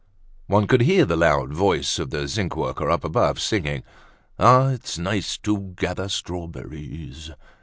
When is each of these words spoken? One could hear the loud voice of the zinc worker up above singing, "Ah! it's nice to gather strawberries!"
One 0.47 0.65
could 0.65 0.81
hear 0.81 1.05
the 1.05 1.15
loud 1.15 1.53
voice 1.53 1.99
of 1.99 2.09
the 2.09 2.27
zinc 2.27 2.55
worker 2.57 2.89
up 2.89 3.03
above 3.03 3.39
singing, 3.39 3.83
"Ah! 4.39 4.69
it's 4.69 4.97
nice 4.97 5.37
to 5.37 5.75
gather 5.75 6.09
strawberries!" 6.09 7.29